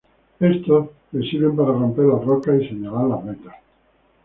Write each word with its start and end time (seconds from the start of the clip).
Estos 0.53 0.87
le 1.11 1.21
sirven 1.29 1.55
para 1.55 1.73
romper 1.73 2.05
las 2.05 2.25
rocas 2.25 2.59
y 2.59 2.69
señalar 2.69 3.05
las 3.05 3.23
vetas. 3.23 3.53